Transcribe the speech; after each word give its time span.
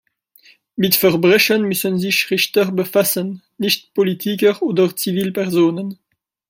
Mit 0.75 0.95
Verbrechen 0.95 1.61
müssen 1.61 1.99
sich 1.99 2.31
Richter 2.31 2.71
befassen, 2.71 3.43
nicht 3.59 3.93
Politiker 3.93 4.59
oder 4.63 4.95
Zivilpersonen. 4.95 5.99